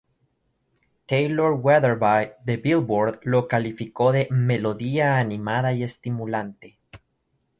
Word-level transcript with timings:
Taylor 1.05 1.53
Weatherby, 1.63 2.31
de 2.43 2.57
Billboard, 2.57 3.19
lo 3.21 3.47
calificó 3.47 4.11
de 4.11 4.27
"melodía 4.31 5.19
animada 5.19 5.73
y 5.73 5.83
estimulante". 5.83 6.79